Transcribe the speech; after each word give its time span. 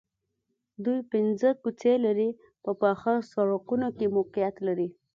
دوی 0.83 0.99
پنځه 1.11 1.49
کوڅې 1.63 1.93
لرې 2.05 2.29
په 2.63 2.71
پاخه 2.81 3.13
سړکونو 3.33 3.87
کې 3.97 4.13
موقعیت 4.15 4.55
لري 4.67 4.87